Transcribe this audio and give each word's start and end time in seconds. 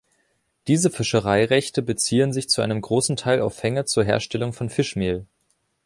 Diese 0.65 0.89
Fischereirechte 0.89 1.83
beziehen 1.83 2.33
sich 2.33 2.49
zu 2.49 2.63
einem 2.63 2.81
großen 2.81 3.17
Teil 3.17 3.39
auf 3.39 3.53
Fänge 3.53 3.85
zur 3.85 4.03
Herstellung 4.03 4.51
von 4.51 4.67
Fischmehl. 4.71 5.27